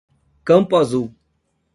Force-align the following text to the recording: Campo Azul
Campo 0.43 0.77
Azul 0.81 1.13